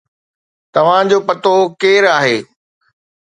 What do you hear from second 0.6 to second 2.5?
توهان جو پتو ڪير آهي؟